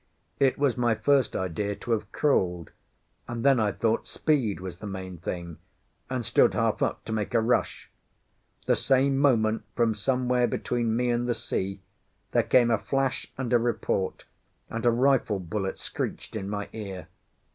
[0.39, 2.71] It was my first idea to have crawled,
[3.27, 5.59] and then I thought speed was the main thing,
[6.09, 7.87] and stood half up to make a rush.
[8.65, 11.81] The same moment from somewhere between me and the sea
[12.31, 14.25] there came a flash and a report,
[14.71, 17.07] and a rifle bullet screeched in my ear.